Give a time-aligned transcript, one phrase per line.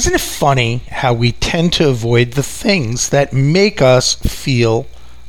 [0.00, 4.86] Isn't it funny how we tend to avoid the things that make us feel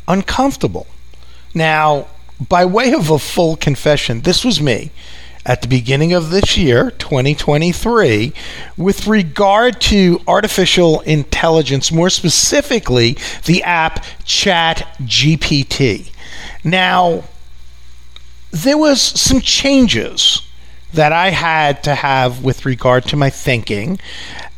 [0.07, 0.87] uncomfortable?
[1.53, 2.07] Now,
[2.39, 4.91] by way of a full confession, this was me
[5.45, 8.31] at the beginning of this year, 2023,
[8.77, 16.13] with regard to artificial intelligence, more specifically the app Chat GPT.
[16.63, 17.25] Now,
[18.51, 20.43] there was some changes
[20.93, 23.99] that I had to have with regard to my thinking.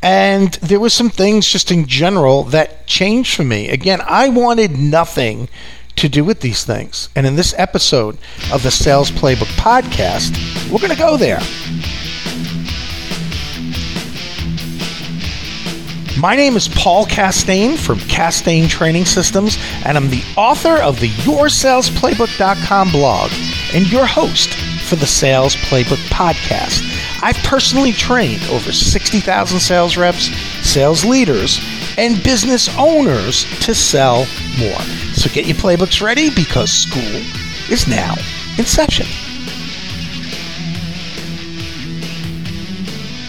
[0.04, 3.70] And there was some things just in general that changed for me.
[3.70, 5.48] Again, I wanted nothing
[5.96, 7.08] to do with these things.
[7.16, 8.18] And in this episode
[8.52, 10.36] of the Sales Playbook podcast,
[10.70, 11.40] we're going to go there.
[16.20, 21.10] My name is Paul Castain from Castain Training Systems, and I'm the author of the
[21.10, 23.32] YourSalesPlaybook.com blog
[23.74, 26.93] and your host for the Sales Playbook podcast.
[27.24, 30.26] I've personally trained over 60,000 sales reps,
[30.62, 31.62] sales leaders,
[31.98, 34.28] and business owners to sell
[34.60, 34.82] more.
[35.14, 37.24] So get your playbooks ready because school
[37.72, 38.16] is now
[38.58, 39.08] in session.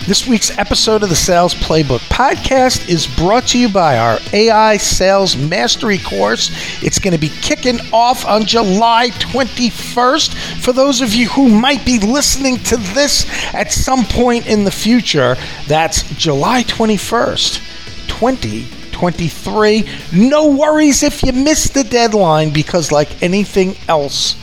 [0.07, 4.77] This week's episode of the Sales Playbook podcast is brought to you by our AI
[4.77, 6.51] Sales Mastery course.
[6.83, 10.61] It's going to be kicking off on July 21st.
[10.61, 14.71] For those of you who might be listening to this at some point in the
[14.71, 15.37] future,
[15.69, 17.61] that's July 21st,
[18.07, 19.89] 2023.
[20.13, 24.37] No worries if you miss the deadline because, like anything else,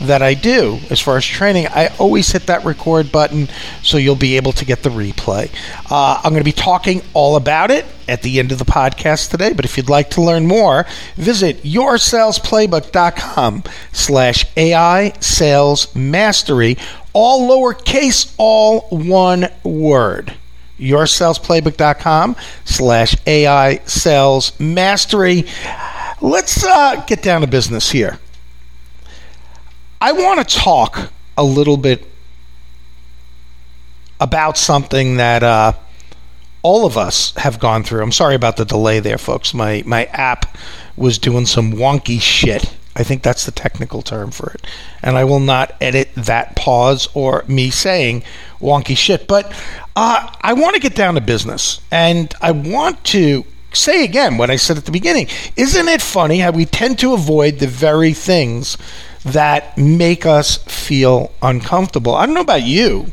[0.00, 3.48] that I do as far as training, I always hit that record button
[3.82, 5.50] so you'll be able to get the replay.
[5.90, 9.30] Uh, I'm going to be talking all about it at the end of the podcast
[9.30, 16.78] today, but if you'd like to learn more, visit yoursalesplaybook.com slash AI Sales Mastery,
[17.12, 20.34] all lowercase, all one word
[20.78, 25.44] yoursalesplaybook.com slash AI Sales Mastery.
[26.20, 28.18] Let's uh, get down to business here.
[30.00, 32.04] I want to talk a little bit
[34.20, 35.72] about something that uh,
[36.62, 38.02] all of us have gone through.
[38.02, 39.54] I'm sorry about the delay there, folks.
[39.54, 40.56] My my app
[40.96, 42.74] was doing some wonky shit.
[42.94, 44.66] I think that's the technical term for it.
[45.02, 48.24] And I will not edit that pause or me saying
[48.60, 49.28] wonky shit.
[49.28, 49.52] But
[49.94, 51.80] uh, I want to get down to business.
[51.92, 55.28] And I want to say again what I said at the beginning.
[55.56, 58.76] Isn't it funny how we tend to avoid the very things
[59.24, 62.14] that make us feel uncomfortable.
[62.14, 63.12] I don't know about you,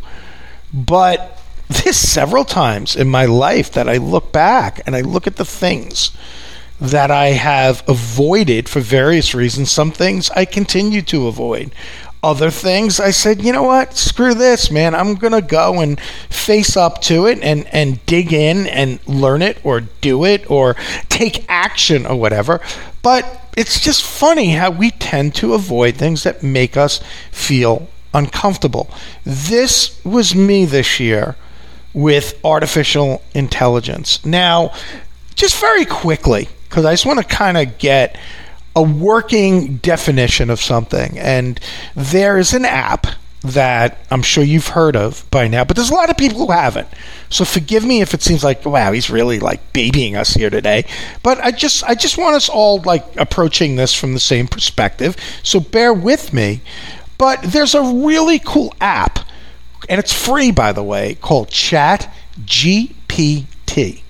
[0.73, 5.37] but there's several times in my life that I look back and I look at
[5.37, 6.11] the things
[6.79, 9.71] that I have avoided for various reasons.
[9.71, 11.73] Some things I continue to avoid.
[12.25, 14.95] Other things I said, you know what, screw this, man.
[14.95, 19.59] I'm gonna go and face up to it and, and dig in and learn it
[19.63, 20.75] or do it or
[21.07, 22.61] take action or whatever.
[23.03, 26.99] But it's just funny how we tend to avoid things that make us
[27.29, 28.89] feel uncomfortable.
[29.23, 31.35] This was me this year
[31.93, 34.25] with artificial intelligence.
[34.25, 34.73] Now,
[35.35, 38.17] just very quickly, because I just want to kind of get
[38.75, 41.17] a working definition of something.
[41.17, 41.59] And
[41.95, 43.07] there is an app
[43.41, 46.51] that I'm sure you've heard of by now, but there's a lot of people who
[46.51, 46.87] haven't.
[47.29, 50.85] So forgive me if it seems like wow, he's really like babying us here today.
[51.23, 55.15] But I just I just want us all like approaching this from the same perspective.
[55.43, 56.61] So bear with me.
[57.17, 59.19] But there's a really cool app,
[59.87, 64.01] and it's free by the way, called Chat GPT.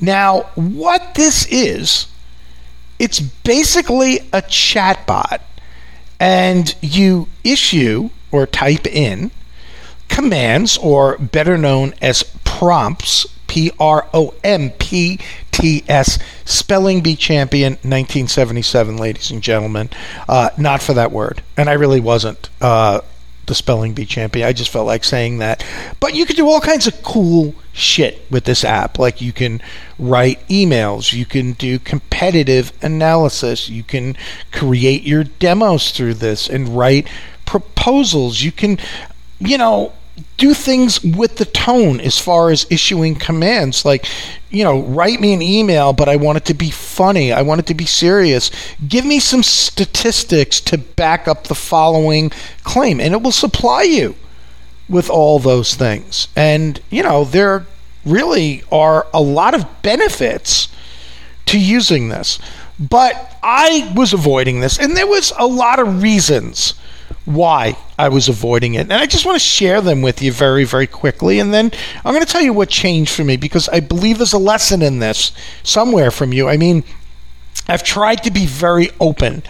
[0.00, 2.06] Now, what this is,
[3.00, 5.40] it's basically a chatbot,
[6.20, 9.30] and you issue or type in
[10.08, 15.18] commands, or better known as prompts, P R O M P
[15.50, 19.88] T S, Spelling Bee Champion 1977, ladies and gentlemen.
[20.28, 21.42] Uh, not for that word.
[21.56, 23.00] And I really wasn't uh,
[23.50, 24.46] the Spelling Bee Champion.
[24.46, 25.66] I just felt like saying that.
[25.98, 28.96] But you can do all kinds of cool shit with this app.
[28.96, 29.60] Like you can
[29.98, 34.16] write emails, you can do competitive analysis, you can
[34.52, 37.08] create your demos through this and write
[37.44, 38.40] proposals.
[38.40, 38.78] You can,
[39.40, 39.92] you know,
[40.36, 43.84] do things with the tone as far as issuing commands.
[43.84, 44.06] Like
[44.50, 47.32] you know write me an email but i want it to be funny.
[47.32, 48.50] I want it to be serious.
[48.86, 52.30] Give me some statistics to back up the following
[52.64, 54.16] claim and it will supply you
[54.88, 56.28] with all those things.
[56.34, 57.66] And you know there
[58.04, 60.68] really are a lot of benefits
[61.46, 62.38] to using this.
[62.78, 66.74] But i was avoiding this and there was a lot of reasons
[67.24, 68.82] why I was avoiding it.
[68.82, 71.38] And I just want to share them with you very, very quickly.
[71.38, 71.70] And then
[72.04, 74.82] I'm going to tell you what changed for me because I believe there's a lesson
[74.82, 75.32] in this
[75.62, 76.48] somewhere from you.
[76.48, 76.82] I mean,
[77.68, 79.42] I've tried to be very open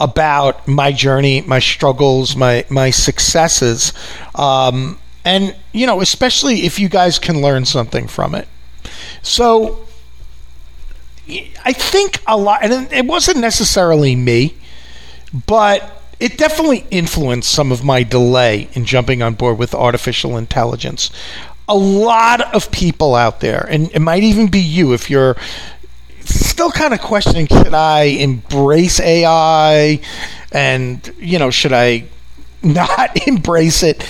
[0.00, 3.92] about my journey, my struggles, my my successes,
[4.34, 8.46] um, and you know, especially if you guys can learn something from it.
[9.22, 9.86] So,
[11.64, 14.54] I think a lot, and it wasn't necessarily me,
[15.46, 21.10] but it definitely influenced some of my delay in jumping on board with artificial intelligence.
[21.68, 25.36] A lot of people out there, and it might even be you if you're
[26.24, 30.00] still kind of questioning should I embrace AI
[30.52, 32.04] and, you know, should I
[32.62, 34.04] not embrace it?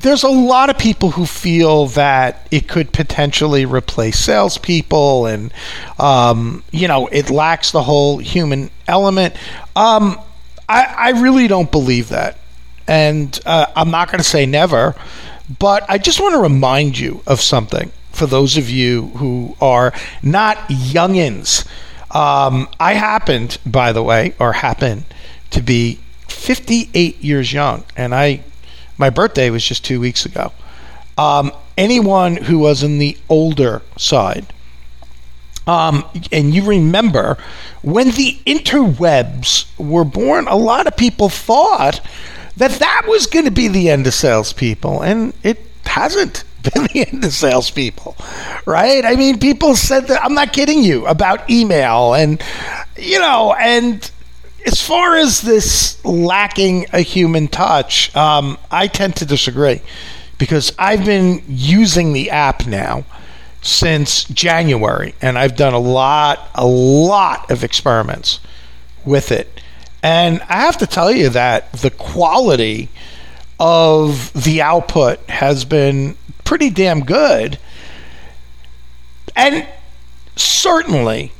[0.00, 5.54] There's a lot of people who feel that it could potentially replace salespeople and,
[5.98, 9.36] um, you know, it lacks the whole human element.
[9.76, 10.18] Um,
[10.72, 12.38] I, I really don't believe that.
[12.88, 14.94] And uh, I'm not going to say never,
[15.58, 19.92] but I just want to remind you of something for those of you who are
[20.22, 21.66] not youngins.
[22.14, 25.04] Um, I happened, by the way, or happen
[25.50, 28.42] to be 58 years young, and I
[28.98, 30.52] my birthday was just two weeks ago.
[31.18, 34.52] Um, anyone who was in the older side,
[35.66, 37.38] um, and you remember
[37.82, 42.00] when the interwebs were born, a lot of people thought
[42.56, 47.06] that that was going to be the end of salespeople, and it hasn't been the
[47.10, 48.16] end of salespeople,
[48.66, 49.04] right?
[49.04, 50.24] I mean, people said that.
[50.24, 52.42] I'm not kidding you about email, and
[52.96, 54.08] you know, and
[54.66, 59.80] as far as this lacking a human touch, um, I tend to disagree
[60.38, 63.04] because I've been using the app now
[63.62, 68.40] since January, and I've done a lot, a lot of experiments
[69.04, 69.60] with it.
[70.02, 72.88] And I have to tell you that the quality
[73.60, 77.58] of the output has been pretty damn good.
[79.36, 79.66] And
[80.34, 81.32] certainly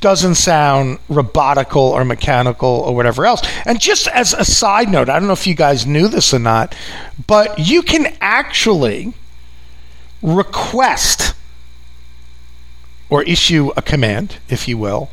[0.00, 3.42] doesn't sound robotical or mechanical or whatever else.
[3.64, 6.38] And just as a side note, I don't know if you guys knew this or
[6.38, 6.74] not,
[7.26, 9.12] but you can actually
[10.22, 11.27] request
[13.10, 15.10] or issue a command, if you will,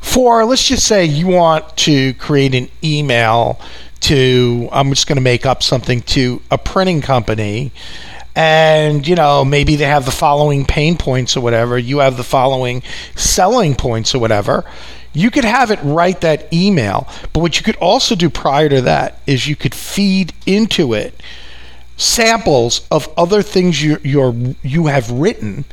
[0.00, 3.60] for let's just say you want to create an email
[4.00, 7.72] to, I'm just going to make up something to a printing company
[8.36, 12.22] and you know maybe they have the following pain points or whatever you have the
[12.22, 12.80] following
[13.16, 14.64] selling points or whatever
[15.12, 17.08] you could have it write that email.
[17.32, 21.20] But what you could also do prior to that is you could feed into it
[21.96, 25.64] samples of other things you you're, you have written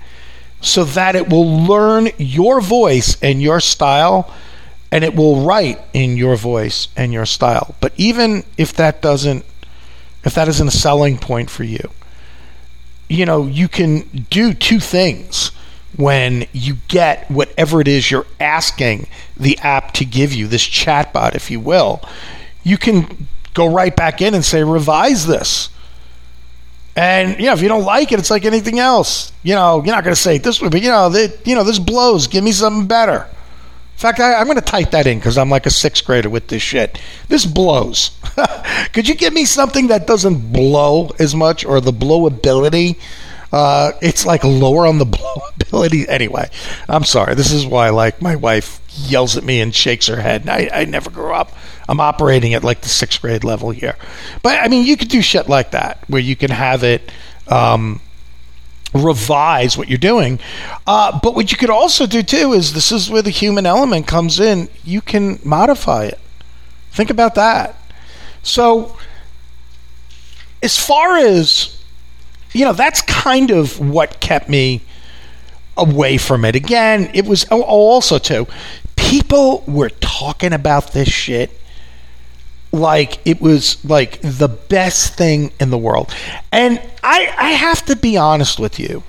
[0.62, 4.33] so that it will learn your voice and your style
[4.92, 9.45] and it will write in your voice and your style but even if that doesn't
[10.24, 11.89] if that isn't a selling point for you
[13.09, 15.51] you know, you can do two things
[15.95, 21.33] when you get whatever it is you're asking the app to give you, this chatbot,
[21.33, 22.01] if you will.
[22.63, 25.69] You can go right back in and say, revise this.
[26.97, 29.31] And you know, if you don't like it, it's like anything else.
[29.44, 31.63] You know, you're not going to say this way, but you know, that you know,
[31.63, 32.25] this blows.
[32.25, 33.27] Give me something better.
[33.97, 36.29] In fact, I, am going to type that in because I'm like a sixth grader
[36.29, 36.99] with this shit.
[37.27, 38.11] This blows.
[38.94, 42.97] Could you give me something that doesn't blow as much or the blowability?
[43.51, 46.07] Uh, it's like lower on the blowability.
[46.07, 46.49] Anyway,
[46.89, 47.35] I'm sorry.
[47.35, 50.49] This is why, like, my wife yells at me and shakes her head.
[50.49, 51.54] I, I never grew up.
[51.87, 53.95] I'm operating at like the sixth grade level here.
[54.44, 57.11] But I mean, you could do shit like that where you can have it.
[57.47, 58.01] Um,
[58.94, 60.39] revise what you're doing.
[60.85, 64.07] Uh, but what you could also do too is this is where the human element
[64.07, 64.69] comes in.
[64.83, 66.19] You can modify it.
[66.91, 67.75] Think about that.
[68.44, 68.97] So,
[70.63, 71.77] as far as
[72.53, 74.81] you know, that's kind of what kept me
[75.77, 76.56] away from it.
[76.56, 78.47] Again, it was oh, also too.
[78.95, 81.51] People were talking about this shit
[82.71, 86.14] like it was like the best thing in the world.
[86.52, 89.04] And I, I have to be honest with you.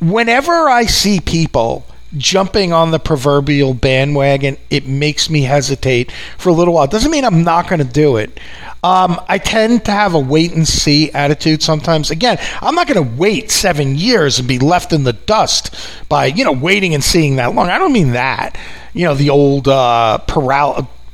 [0.00, 1.84] Whenever I see people
[2.16, 6.86] jumping on the proverbial bandwagon, it makes me hesitate for a little while.
[6.86, 8.38] Doesn't mean I'm not going to do it.
[8.82, 12.10] Um, I tend to have a wait and see attitude sometimes.
[12.10, 15.74] Again, I'm not going to wait seven years and be left in the dust
[16.08, 17.68] by you know waiting and seeing that long.
[17.68, 18.56] I don't mean that.
[18.94, 20.18] You know the old uh,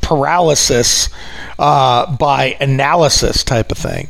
[0.04, 1.08] paralysis
[1.58, 4.08] uh, by analysis type of thing.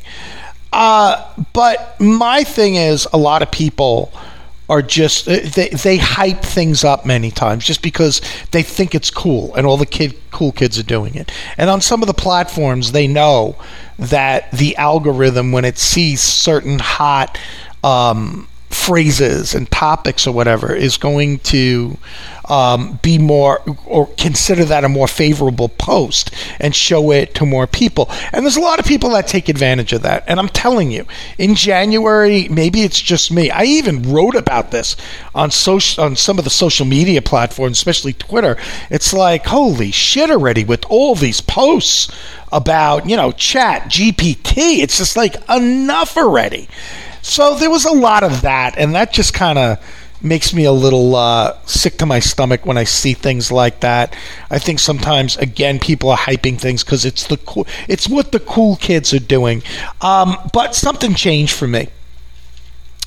[0.72, 4.12] Uh, but my thing is, a lot of people
[4.68, 9.10] are just uh, they they hype things up many times just because they think it's
[9.10, 11.30] cool and all the kid cool kids are doing it.
[11.56, 13.56] And on some of the platforms, they know
[13.98, 17.38] that the algorithm when it sees certain hot
[17.84, 18.48] um,
[18.84, 21.96] phrases and topics or whatever is going to
[22.48, 27.66] um, be more or consider that a more favorable post and show it to more
[27.66, 28.10] people.
[28.32, 30.24] And there's a lot of people that take advantage of that.
[30.26, 31.06] And I'm telling you,
[31.38, 33.50] in January, maybe it's just me.
[33.50, 34.96] I even wrote about this
[35.34, 38.58] on social on some of the social media platforms, especially Twitter.
[38.90, 42.14] It's like holy shit already with all these posts
[42.52, 44.80] about you know chat GPT.
[44.80, 46.68] It's just like enough already.
[47.24, 49.78] So there was a lot of that, and that just kind of
[50.20, 54.14] makes me a little uh, sick to my stomach when I see things like that.
[54.50, 57.38] I think sometimes, again, people are hyping things because it's the
[57.88, 59.62] it's what the cool kids are doing.
[60.02, 61.88] Um, but something changed for me,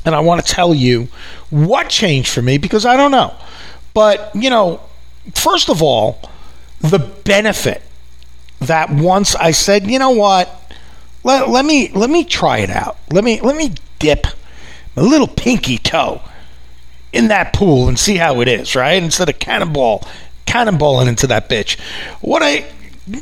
[0.03, 1.09] and I want to tell you
[1.51, 3.35] what changed for me because I don't know.
[3.93, 4.81] But you know,
[5.35, 6.27] first of all,
[6.81, 7.83] the benefit
[8.61, 10.73] that once I said, you know what,
[11.23, 12.97] let, let me let me try it out.
[13.11, 14.27] Let me let me dip
[14.95, 16.21] my little pinky toe
[17.13, 19.01] in that pool and see how it is, right?
[19.01, 20.05] Instead of cannonball,
[20.45, 21.79] cannonballing into that bitch.
[22.21, 22.65] What I,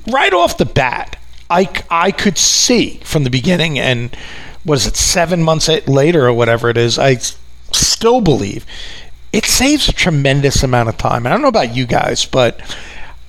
[0.07, 1.17] right off the bat,
[1.49, 4.15] I, I could see from the beginning, and
[4.65, 7.17] was it seven months later or whatever it is, I
[7.71, 8.65] still believe
[9.35, 11.27] it saves a tremendous amount of time.
[11.27, 12.61] I don't know about you guys, but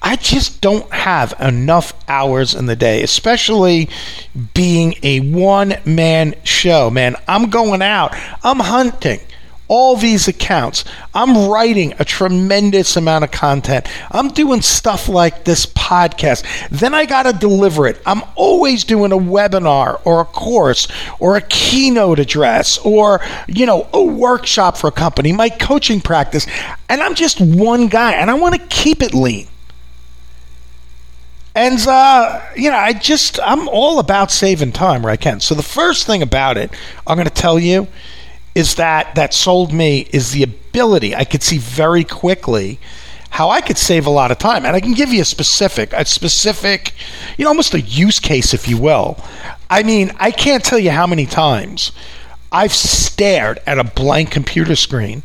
[0.03, 3.89] I just don't have enough hours in the day, especially
[4.55, 6.91] being a one man show.
[6.91, 9.21] Man, I'm going out, I'm hunting
[9.69, 10.85] all these accounts.
[11.15, 13.87] I'm writing a tremendous amount of content.
[14.11, 16.45] I'm doing stuff like this podcast.
[16.71, 18.01] Then I got to deliver it.
[18.07, 20.89] I'm always doing a webinar or a course
[21.19, 26.47] or a keynote address or, you know, a workshop for a company, my coaching practice.
[26.89, 29.49] And I'm just one guy and I want to keep it lean.
[31.57, 35.41] And uh, you know, I just I'm all about saving time where I can.
[35.41, 36.71] So the first thing about it,
[37.07, 37.89] I'm going to tell you,
[38.55, 41.17] is that that sold me is the ability.
[41.17, 42.79] I could see very quickly
[43.31, 45.95] how I could save a lot of time, and I can give you a specific,
[45.95, 46.93] a specific,
[47.39, 49.19] you know, almost a use case, if you will.
[49.71, 51.91] I mean, I can't tell you how many times
[52.53, 55.23] I've stared at a blank computer screen.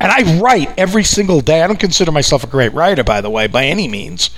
[0.00, 1.62] And I write every single day.
[1.62, 4.30] I don't consider myself a great writer, by the way, by any means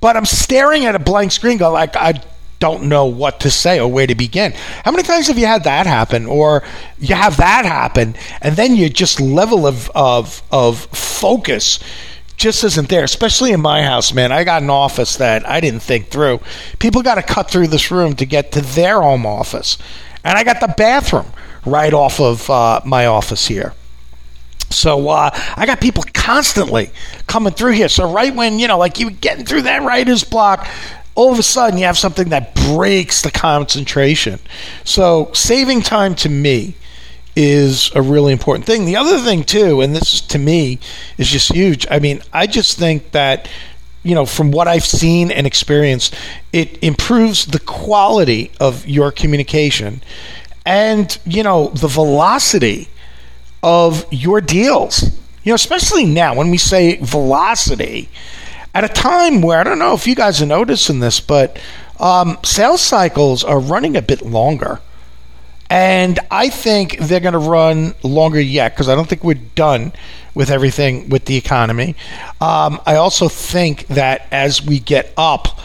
[0.00, 2.22] but I'm staring at a blank screen, go like I
[2.58, 4.52] don't know what to say or where to begin.
[4.84, 6.62] How many times have you had that happen, or
[6.98, 11.78] you have that happen, and then your just level of of of focus
[12.36, 14.30] just isn't there, especially in my house, man.
[14.30, 16.40] I got an office that I didn't think through.
[16.78, 19.78] People got to cut through this room to get to their home office.
[20.22, 21.32] And I got the bathroom
[21.64, 23.72] right off of uh, my office here.
[24.70, 26.90] So uh, I got people constantly
[27.26, 27.88] coming through here.
[27.88, 30.68] So right when you know, like you were getting through that writer's block,
[31.14, 34.38] all of a sudden you have something that breaks the concentration.
[34.84, 36.74] So saving time to me
[37.34, 38.86] is a really important thing.
[38.86, 40.78] The other thing too, and this to me
[41.18, 41.86] is just huge.
[41.90, 43.48] I mean, I just think that
[44.02, 46.14] you know, from what I've seen and experienced,
[46.52, 50.00] it improves the quality of your communication
[50.64, 52.88] and you know the velocity
[53.62, 55.02] of your deals.
[55.44, 58.08] You know, especially now when we say velocity,
[58.74, 61.58] at a time where I don't know if you guys are noticing this, but
[61.98, 64.80] um, sales cycles are running a bit longer.
[65.70, 69.92] And I think they're going to run longer yet because I don't think we're done
[70.34, 71.96] with everything with the economy.
[72.40, 75.58] Um, I also think that as we get up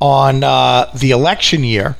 [0.00, 1.96] on uh, the election year,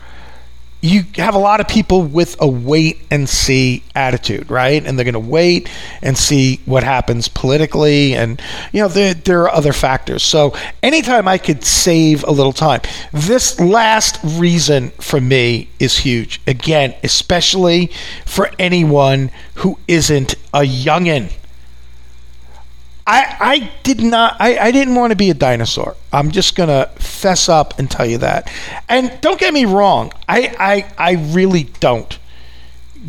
[0.80, 4.84] you have a lot of people with a wait and see attitude, right?
[4.84, 5.68] And they're going to wait
[6.02, 8.40] and see what happens politically, and
[8.72, 10.22] you know there there are other factors.
[10.22, 12.80] So anytime I could save a little time,
[13.12, 16.40] this last reason for me is huge.
[16.46, 17.90] Again, especially
[18.24, 21.32] for anyone who isn't a youngin.
[23.08, 25.96] I, I did not I, I didn't want to be a dinosaur.
[26.12, 28.52] I'm just gonna fess up and tell you that.
[28.86, 30.54] And don't get me wrong, I,
[30.98, 32.18] I I really don't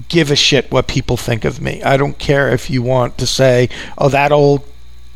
[0.08, 1.84] give a shit what people think of me.
[1.84, 4.64] I don't care if you want to say, oh that old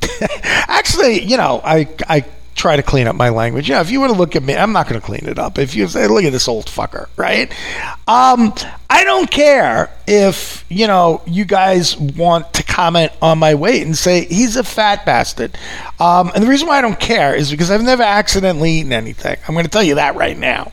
[0.68, 2.26] actually, you know, I I
[2.56, 3.70] try to clean up my language.
[3.70, 5.58] Yeah, if you want to look at me, I'm not going to clean it up.
[5.58, 7.52] If you say, look at this old fucker, right?
[8.08, 8.54] Um,
[8.90, 13.96] I don't care if, you know, you guys want to comment on my weight and
[13.96, 15.56] say he's a fat bastard.
[16.00, 19.38] Um, and the reason why I don't care is because I've never accidentally eaten anything.
[19.48, 20.72] I'm going to tell you that right now.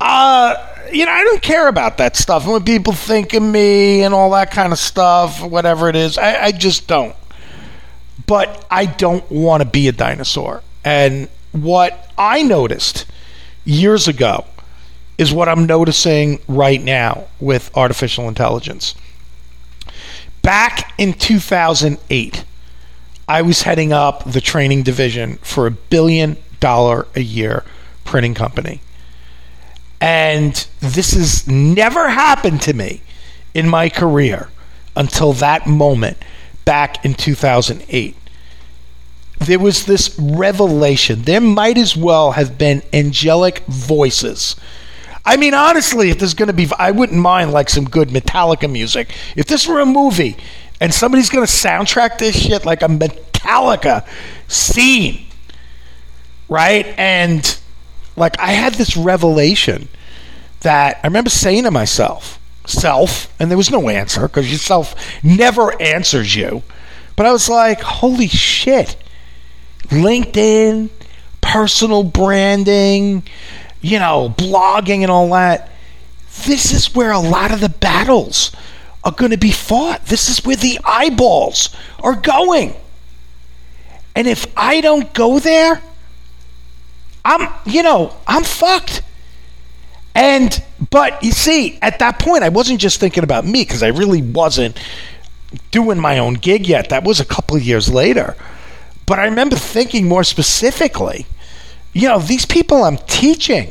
[0.00, 0.56] Uh,
[0.92, 2.42] you know, I don't care about that stuff.
[2.42, 6.18] And what people think of me and all that kind of stuff, whatever it is,
[6.18, 7.14] I, I just don't.
[8.26, 10.62] But I don't want to be a dinosaur.
[10.84, 13.06] And what I noticed
[13.64, 14.46] years ago
[15.16, 18.96] is what I'm noticing right now with artificial intelligence.
[20.44, 22.44] Back in 2008,
[23.26, 27.64] I was heading up the training division for a billion dollar a year
[28.04, 28.82] printing company.
[30.02, 33.00] And this has never happened to me
[33.54, 34.50] in my career
[34.94, 36.18] until that moment
[36.66, 38.14] back in 2008.
[39.38, 41.22] There was this revelation.
[41.22, 44.56] There might as well have been angelic voices.
[45.24, 48.70] I mean, honestly, if there's going to be, I wouldn't mind like some good Metallica
[48.70, 49.14] music.
[49.36, 50.36] If this were a movie
[50.80, 54.06] and somebody's going to soundtrack this shit like a Metallica
[54.48, 55.26] scene,
[56.48, 56.86] right?
[56.98, 57.58] And
[58.16, 59.88] like I had this revelation
[60.60, 65.80] that I remember saying to myself, self, and there was no answer because yourself never
[65.80, 66.62] answers you.
[67.16, 68.96] But I was like, holy shit.
[69.84, 70.90] LinkedIn,
[71.40, 73.22] personal branding,
[73.84, 75.68] you know, blogging and all that.
[76.46, 78.50] This is where a lot of the battles
[79.04, 80.06] are going to be fought.
[80.06, 81.68] This is where the eyeballs
[82.02, 82.74] are going.
[84.16, 85.82] And if I don't go there,
[87.26, 89.02] I'm, you know, I'm fucked.
[90.14, 93.88] And, but you see, at that point, I wasn't just thinking about me because I
[93.88, 94.78] really wasn't
[95.72, 96.88] doing my own gig yet.
[96.88, 98.34] That was a couple of years later.
[99.04, 101.26] But I remember thinking more specifically,
[101.94, 103.70] you know, these people I'm teaching,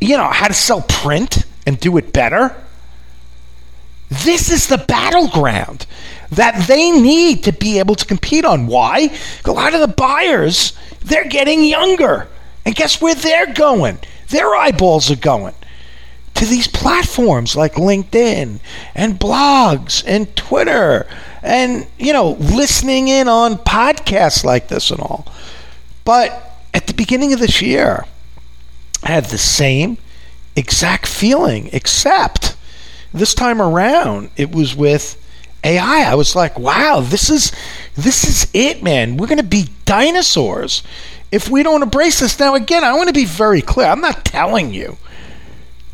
[0.00, 2.56] you know, how to sell print and do it better.
[4.08, 5.86] This is the battleground
[6.30, 8.66] that they need to be able to compete on.
[8.66, 9.16] Why?
[9.44, 12.28] A lot of the buyers, they're getting younger.
[12.64, 13.98] And guess where they're going?
[14.28, 15.54] Their eyeballs are going
[16.34, 18.58] to these platforms like LinkedIn
[18.94, 21.06] and blogs and Twitter
[21.42, 25.26] and, you know, listening in on podcasts like this and all.
[26.04, 28.04] But at the beginning of this year,
[29.02, 29.96] I had the same
[30.56, 32.56] exact feeling, except
[33.12, 35.20] this time around it was with
[35.62, 36.02] AI.
[36.02, 37.52] I was like, wow, this is
[37.94, 39.16] this is it, man.
[39.16, 40.82] We're gonna be dinosaurs
[41.30, 42.38] if we don't embrace this.
[42.38, 43.86] Now again, I want to be very clear.
[43.86, 44.98] I'm not telling you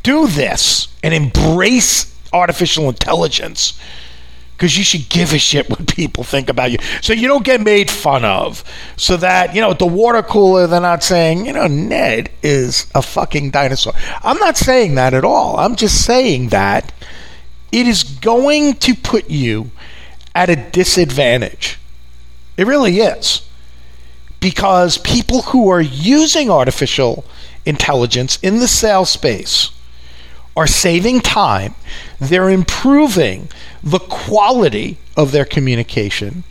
[0.03, 3.79] do this and embrace artificial intelligence
[4.61, 7.63] because you should give a shit what people think about you so you don't get
[7.63, 8.63] made fun of
[8.97, 12.87] so that you know at the water cooler they're not saying you know ned is
[12.95, 16.93] a fucking dinosaur i'm not saying that at all i'm just saying that
[17.73, 19.71] it is going to put you
[20.35, 21.79] at a disadvantage.
[22.57, 23.43] It really is.
[24.41, 27.25] Because people who are using artificial
[27.67, 29.71] intelligence in the sales space
[30.57, 31.75] are saving time,
[32.19, 33.49] they're improving
[33.83, 36.45] the quality of their communication,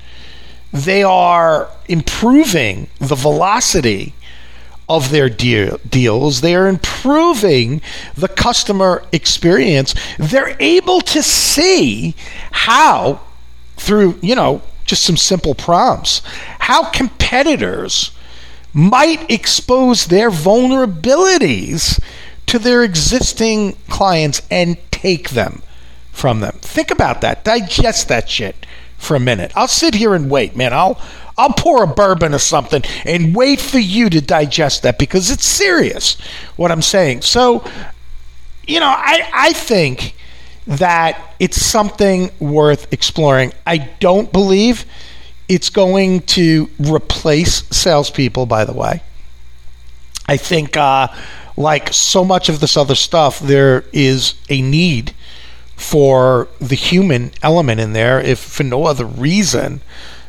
[0.72, 4.14] they are improving the velocity
[4.90, 6.42] of their deal, deals.
[6.42, 7.82] They are improving
[8.16, 9.94] the customer experience.
[10.18, 12.16] They're able to see
[12.52, 13.22] how,
[13.78, 16.24] through, you know, just some simple prompts,
[16.58, 18.12] how competitors
[18.74, 22.04] might expose their vulnerabilities
[22.50, 25.62] to their existing clients and take them
[26.12, 26.54] from them.
[26.62, 27.44] Think about that.
[27.44, 28.66] Digest that shit
[28.98, 29.52] for a minute.
[29.56, 30.74] I'll sit here and wait, man.
[30.74, 31.00] I'll
[31.38, 35.46] I'll pour a bourbon or something and wait for you to digest that because it's
[35.46, 36.20] serious
[36.58, 37.22] what I'm saying.
[37.22, 37.64] So,
[38.68, 40.16] you know, I, I think
[40.68, 43.54] that it's something worth exploring.
[43.66, 44.86] I don't believe
[45.48, 49.02] it's going to replace salespeople, by the way.
[50.28, 51.08] I think, uh,
[51.60, 55.14] like so much of this other stuff, there is a need
[55.76, 59.82] for the human element in there, if for no other reason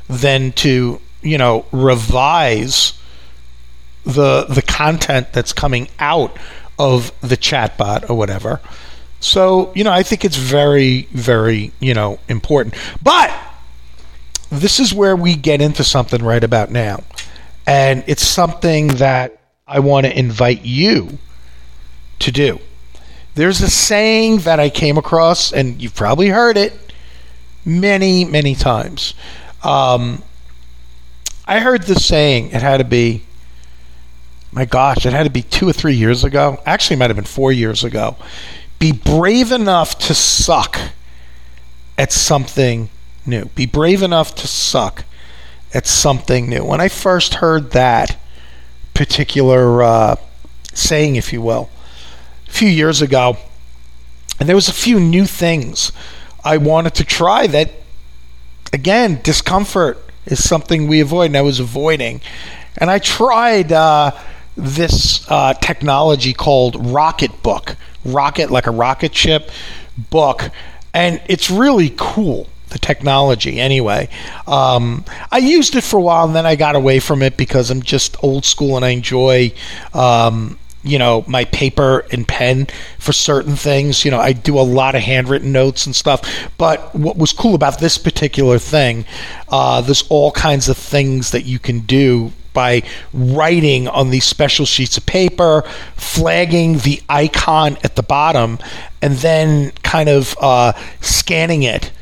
[0.08, 2.94] than to you know revise
[4.04, 6.36] the the content that's coming out
[6.80, 8.60] of the chatbot or whatever.
[9.20, 12.74] So you know, I think it's very very you know important.
[13.00, 13.32] But
[14.50, 17.04] this is where we get into something right about now,
[17.68, 19.39] and it's something that
[19.70, 21.18] I want to invite you
[22.18, 22.58] to do.
[23.36, 26.92] There's a saying that I came across, and you've probably heard it
[27.64, 29.14] many, many times.
[29.62, 30.24] Um,
[31.46, 32.48] I heard this saying.
[32.48, 33.22] It had to be,
[34.50, 36.60] my gosh, it had to be two or three years ago.
[36.66, 38.16] Actually, it might have been four years ago.
[38.80, 40.80] Be brave enough to suck
[41.96, 42.90] at something
[43.24, 43.44] new.
[43.54, 45.04] Be brave enough to suck
[45.72, 46.64] at something new.
[46.64, 48.16] When I first heard that
[49.00, 50.14] particular uh,
[50.74, 51.70] saying, if you will,
[52.46, 53.38] a few years ago,
[54.38, 55.90] and there was a few new things
[56.44, 57.70] I wanted to try that,
[58.74, 62.20] again, discomfort is something we avoid, and I was avoiding.
[62.76, 64.10] And I tried uh,
[64.54, 69.50] this uh, technology called Rocket Book, Rocket, like a rocket ship
[70.10, 70.50] book.
[70.92, 74.08] And it's really cool the technology anyway.
[74.46, 77.70] Um, I used it for a while and then I got away from it because
[77.70, 79.52] I'm just old school and I enjoy.
[79.94, 82.66] Um, you know my paper and pen
[82.98, 86.22] for certain things you know i do a lot of handwritten notes and stuff
[86.56, 89.04] but what was cool about this particular thing
[89.50, 94.66] uh, there's all kinds of things that you can do by writing on these special
[94.66, 95.62] sheets of paper,
[95.96, 98.58] flagging the icon at the bottom,
[99.00, 101.92] and then kind of uh, scanning it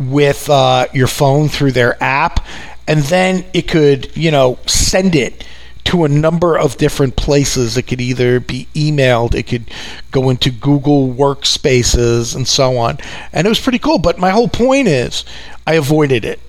[0.00, 2.44] with uh, your phone through their app,
[2.88, 5.46] and then it could, you know, send it
[5.84, 7.76] to a number of different places.
[7.76, 9.70] It could either be emailed, it could
[10.10, 12.98] go into Google Workspaces, and so on.
[13.32, 13.98] And it was pretty cool.
[13.98, 15.24] But my whole point is,
[15.66, 16.40] I avoided it.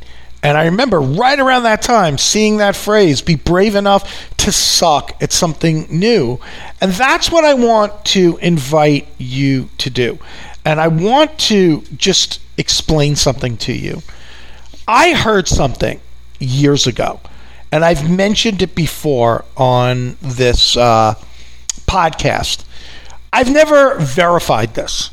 [0.44, 5.16] And I remember right around that time seeing that phrase, be brave enough to suck
[5.22, 6.40] at something new.
[6.80, 10.18] And that's what I want to invite you to do.
[10.66, 14.02] And I want to just explain something to you.
[14.88, 16.00] I heard something
[16.40, 17.20] years ago,
[17.72, 21.16] and I've mentioned it before on this uh,
[21.88, 22.64] podcast.
[23.34, 25.10] I've never verified this,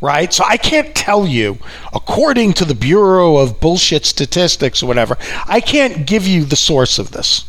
[0.00, 0.32] right?
[0.32, 1.58] So I can't tell you,
[1.92, 6.98] according to the Bureau of Bullshit Statistics or whatever, I can't give you the source
[6.98, 7.44] of this.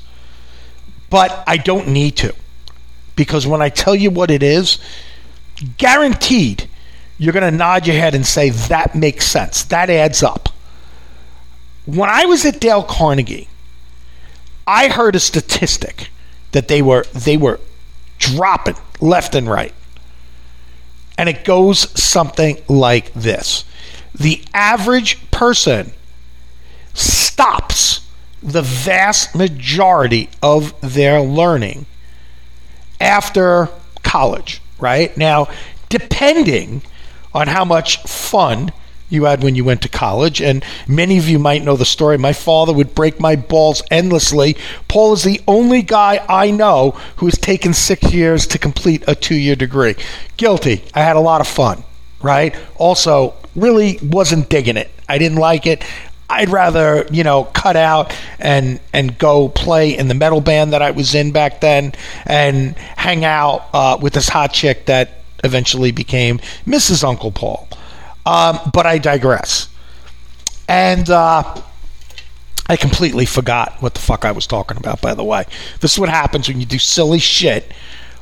[1.10, 2.36] But I don't need to.
[3.16, 4.78] Because when I tell you what it is,
[5.78, 6.70] guaranteed
[7.20, 9.64] you're going to nod your head and say, that makes sense.
[9.66, 10.50] That adds up.
[11.86, 13.50] When I was at Dale Carnegie,
[14.66, 16.10] I heard a statistic
[16.52, 17.60] that they were they were
[18.20, 19.74] dropping left and right.
[21.18, 23.66] And it goes something like this.
[24.14, 25.92] The average person
[26.94, 28.08] stops
[28.42, 31.86] the vast majority of their learning
[33.02, 33.70] after
[34.04, 35.16] college, right?
[35.18, 35.50] Now,
[35.90, 36.84] depending
[37.34, 38.72] on how much fun
[39.10, 40.42] you had when you went to college.
[40.42, 42.18] And many of you might know the story.
[42.18, 44.56] My father would break my balls endlessly.
[44.88, 49.15] Paul is the only guy I know who has taken six years to complete a
[49.15, 49.96] two year degree.
[50.38, 50.84] Guilty.
[50.94, 51.84] I had a lot of fun,
[52.22, 52.56] right?
[52.78, 54.92] Also, really wasn't digging it.
[55.08, 55.84] I didn't like it.
[56.32, 60.82] I'd rather, you know, cut out and and go play in the metal band that
[60.84, 61.94] I was in back then
[62.26, 67.04] and hang out uh, with this hot chick that eventually became Mrs.
[67.04, 67.67] Uncle Paul.
[68.25, 69.69] Um, but I digress.
[70.67, 71.62] And uh,
[72.67, 75.45] I completely forgot what the fuck I was talking about, by the way.
[75.80, 77.71] This is what happens when you do silly shit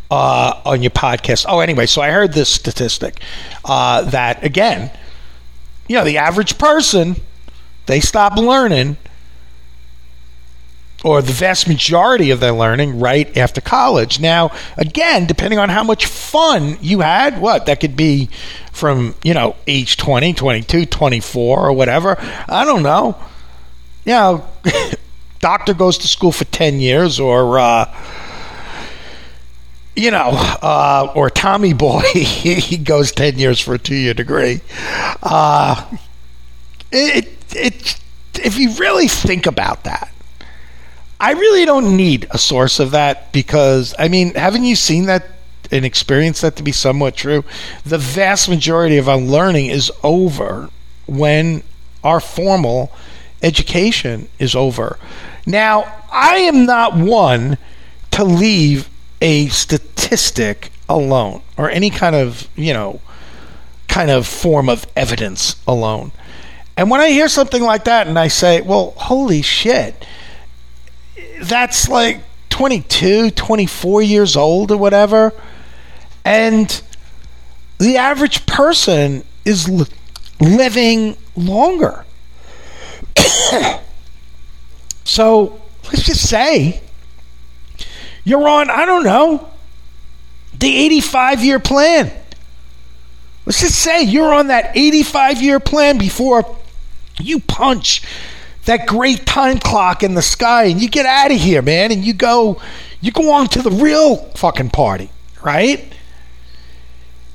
[0.09, 1.45] uh, on your podcast.
[1.47, 3.19] Oh, anyway, so I heard this statistic
[3.65, 4.91] uh, that, again,
[5.87, 7.17] you know, the average person,
[7.87, 8.97] they stop learning
[11.03, 14.19] or the vast majority of their learning right after college.
[14.19, 18.29] Now, again, depending on how much fun you had, what that could be
[18.71, 22.17] from, you know, age 20, 22, 24 or whatever.
[22.47, 23.17] I don't know.
[24.05, 24.45] You know,
[25.39, 27.93] doctor goes to school for 10 years or uh,
[29.97, 30.29] you know,
[30.61, 34.61] uh, or Tommy Boy, he goes 10 years for a two year degree.
[35.23, 35.89] Uh,
[36.91, 37.99] it, it,
[38.35, 40.11] if you really think about that,
[41.19, 45.25] I really don't need a source of that because I mean, haven't you seen that
[45.71, 47.43] and experienced that to be somewhat true?
[47.85, 50.69] The vast majority of our learning is over
[51.07, 51.63] when
[52.03, 52.91] our formal
[53.41, 54.99] education is over.
[55.45, 57.57] Now, I am not one
[58.11, 58.89] to leave
[59.21, 63.01] a statistic alone or any kind of, you know,
[63.87, 66.11] kind of form of evidence alone.
[66.75, 70.05] And when I hear something like that and I say, well, holy shit,
[71.41, 75.33] that's like 22, 24 years old or whatever.
[76.25, 76.81] And
[77.77, 79.85] the average person is li-
[80.39, 82.05] living longer.
[85.03, 86.81] so let's just say
[88.23, 89.49] you're on, I don't know,
[90.59, 92.11] the 85 year plan.
[93.45, 96.57] Let's just say you're on that 85 year plan before
[97.19, 98.01] you punch
[98.67, 102.05] that great time clock in the sky and you get out of here, man, and
[102.05, 102.61] you go
[103.01, 105.09] you go on to the real fucking party,
[105.43, 105.91] right?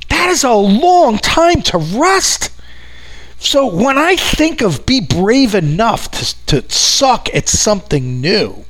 [0.09, 2.51] That is a long time to rest.
[3.39, 8.65] So when I think of be brave enough to, to suck at something new,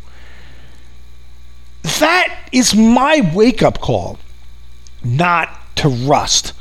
[1.98, 4.18] that is my wake up call,
[5.03, 6.53] not to rust.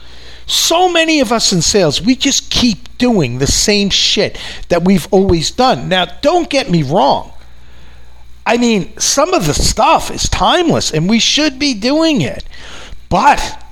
[0.52, 4.38] So many of us in sales, we just keep doing the same shit
[4.68, 5.88] that we've always done.
[5.88, 7.32] Now, don't get me wrong.
[8.46, 12.44] I mean, some of the stuff is timeless and we should be doing it.
[13.08, 13.64] But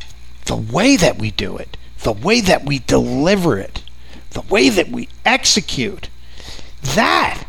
[0.46, 3.84] the way that we do it, the way that we deliver it,
[4.30, 6.08] the way that we execute,
[6.96, 7.44] that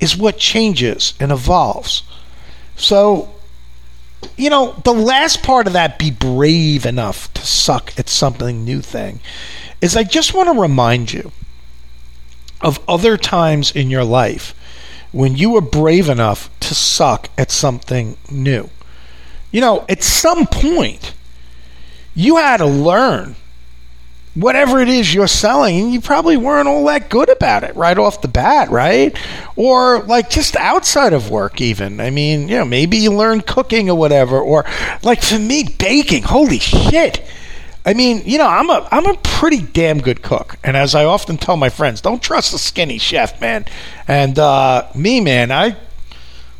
[0.00, 2.04] is what changes and evolves.
[2.76, 3.34] So,
[4.36, 8.80] you know, the last part of that be brave enough to suck at something new
[8.80, 9.20] thing
[9.80, 11.32] is I just want to remind you
[12.60, 14.54] of other times in your life
[15.10, 18.70] when you were brave enough to suck at something new.
[19.50, 21.14] You know, at some point,
[22.14, 23.36] you had to learn
[24.34, 27.98] whatever it is you're selling and you probably weren't all that good about it right
[27.98, 29.16] off the bat right?
[29.56, 32.00] Or like just outside of work even.
[32.00, 34.64] I mean you know maybe you learned cooking or whatever or
[35.02, 37.22] like for me baking holy shit.
[37.84, 41.04] I mean, you know, I'm a I'm a pretty damn good cook, and as I
[41.04, 43.64] often tell my friends, don't trust a skinny chef, man.
[44.06, 45.76] And uh, me, man, I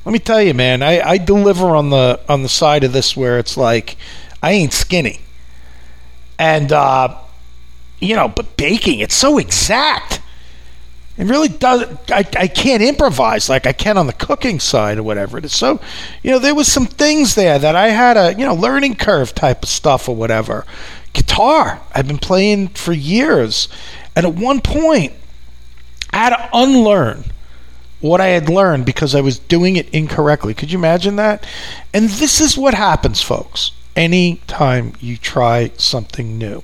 [0.05, 3.17] let me tell you, man, I, I deliver on the on the side of this
[3.17, 3.97] where it's like
[4.43, 5.21] I ain't skinny,
[6.41, 7.17] and uh,
[8.03, 10.21] you know, but baking, it's so exact.
[11.17, 11.85] It really does.
[12.09, 15.55] I, I can't improvise like I can on the cooking side or whatever it is.
[15.55, 15.81] So,
[16.23, 19.35] you know, there was some things there that I had a you know learning curve
[19.35, 20.65] type of stuff or whatever
[21.12, 21.81] guitar.
[21.95, 23.69] I've been playing for years.
[24.15, 25.12] And at one point,
[26.11, 27.25] I had to unlearn
[28.01, 30.55] what I had learned because I was doing it incorrectly.
[30.55, 31.47] Could you imagine that?
[31.95, 36.62] And this is what happens, folks, anytime you try something new.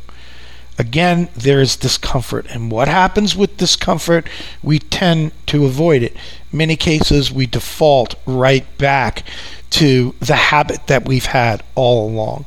[0.79, 2.47] Again, there is discomfort.
[2.51, 4.29] And what happens with discomfort?
[4.63, 6.15] We tend to avoid it.
[6.53, 9.25] In many cases, we default right back
[9.71, 12.47] to the habit that we've had all along.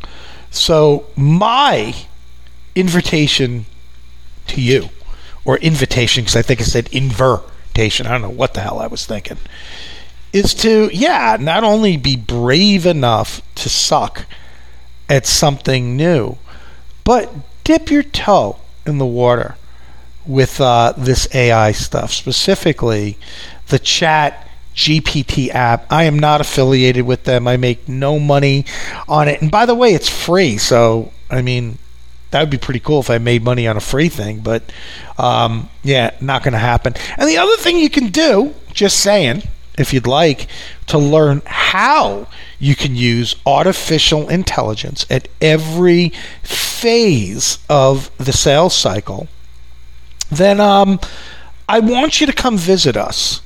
[0.49, 1.93] So, my
[2.73, 3.65] invitation
[4.47, 4.89] to you,
[5.43, 8.87] or invitation, because I think I said invitation, I don't know what the hell I
[8.87, 9.37] was thinking,
[10.31, 14.25] is to, yeah, not only be brave enough to suck
[15.09, 16.37] at something new,
[17.03, 17.29] but
[17.63, 19.55] dip your toe in the water
[20.25, 23.17] with uh, this AI stuff, specifically
[23.67, 25.85] the chat GPT app.
[25.91, 27.47] I am not affiliated with them.
[27.47, 28.65] I make no money
[29.07, 29.41] on it.
[29.41, 30.57] And by the way, it's free.
[30.57, 31.77] So, I mean,
[32.31, 34.39] that would be pretty cool if I made money on a free thing.
[34.39, 34.63] But,
[35.17, 36.93] um, yeah, not going to happen.
[37.17, 39.43] And the other thing you can do, just saying,
[39.77, 40.47] if you'd like,
[40.87, 42.27] to learn how
[42.59, 46.13] you can use artificial intelligence at every
[46.81, 49.27] phase of the sales cycle,
[50.31, 50.99] then um,
[51.69, 53.41] I want you to come visit us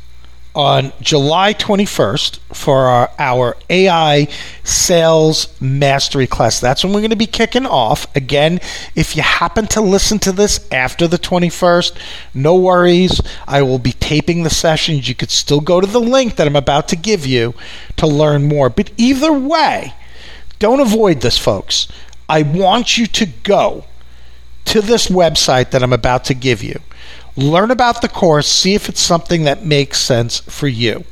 [0.55, 4.29] on July 21st for our, our, AI
[4.63, 6.61] sales mastery class.
[6.61, 8.07] That's when we're going to be kicking off.
[8.15, 8.61] Again,
[8.95, 11.97] if you happen to listen to this after the 21st,
[12.33, 13.19] no worries.
[13.45, 15.09] I will be taping the sessions.
[15.09, 17.53] You could still go to the link that I'm about to give you
[17.97, 18.69] to learn more.
[18.69, 19.93] But either way,
[20.59, 21.89] don't avoid this, folks.
[22.27, 23.85] I want you to go
[24.65, 26.79] to this website that I'm about to give you
[27.35, 31.03] learn about the course, see if it's something that makes sense for you.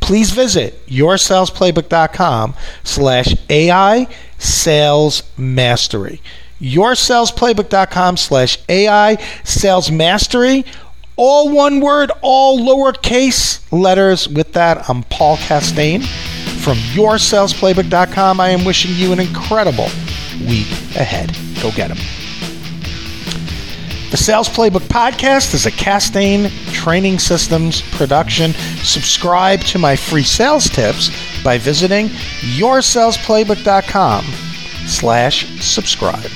[0.00, 4.06] Please visit yoursalesplaybook.com slash AI
[4.38, 6.20] Sales Mastery.
[6.60, 10.64] Yoursalesplaybook.com slash AI Sales Mastery.
[11.16, 14.28] All one word, all lowercase letters.
[14.28, 18.40] With that, I'm Paul Castain from yoursalesplaybook.com.
[18.40, 19.88] I am wishing you an incredible
[20.48, 21.36] week ahead.
[21.62, 21.98] Go get them.
[24.10, 28.52] The Sales Playbook Podcast is a Castain Training Systems production.
[28.84, 31.10] Subscribe to my free sales tips
[31.42, 32.06] by visiting
[32.56, 34.24] yoursalesplaybook.com
[34.86, 36.30] slash subscribe.